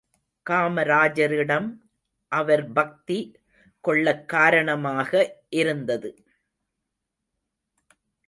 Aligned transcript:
காமராஜரிடம் 0.49 1.77
அவர் 2.27 2.71
பக்தி 2.71 3.35
கொள்ளக் 3.79 4.29
காரணமாக 4.29 5.11
இருந்தது. 5.49 6.25